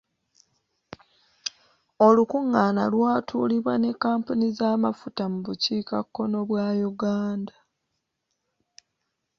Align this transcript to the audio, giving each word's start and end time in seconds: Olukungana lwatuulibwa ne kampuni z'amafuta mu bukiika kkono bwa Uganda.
Olukungana 2.07 2.83
lwatuulibwa 2.93 3.73
ne 3.77 3.91
kampuni 4.03 4.47
z'amafuta 4.57 5.23
mu 5.31 5.39
bukiika 5.45 5.97
kkono 6.05 6.39
bwa 6.49 6.67
Uganda. 6.91 7.55